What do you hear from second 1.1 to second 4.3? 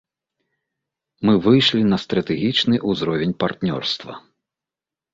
Мы выйшлі на стратэгічны ўзровень партнёрства.